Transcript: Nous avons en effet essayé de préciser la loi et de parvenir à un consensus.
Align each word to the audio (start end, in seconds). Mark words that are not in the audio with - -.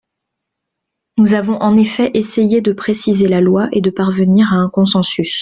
Nous 1.19 1.35
avons 1.35 1.61
en 1.61 1.77
effet 1.77 2.09
essayé 2.15 2.61
de 2.61 2.73
préciser 2.73 3.27
la 3.27 3.39
loi 3.39 3.69
et 3.71 3.81
de 3.81 3.91
parvenir 3.91 4.51
à 4.51 4.55
un 4.55 4.67
consensus. 4.67 5.39